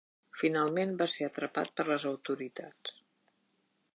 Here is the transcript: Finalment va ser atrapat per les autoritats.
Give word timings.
Finalment 0.43 0.93
va 1.01 1.07
ser 1.15 1.27
atrapat 1.27 1.69
per 1.81 1.85
les 1.91 2.07
autoritats. 2.13 2.97